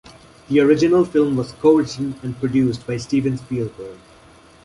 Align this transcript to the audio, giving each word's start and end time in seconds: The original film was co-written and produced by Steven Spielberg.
The 0.49 0.59
original 0.59 1.05
film 1.05 1.35
was 1.37 1.51
co-written 1.51 2.15
and 2.23 2.35
produced 2.39 2.87
by 2.87 2.97
Steven 2.97 3.37
Spielberg. 3.37 3.99